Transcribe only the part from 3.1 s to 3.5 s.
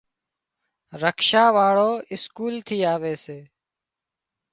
سي۔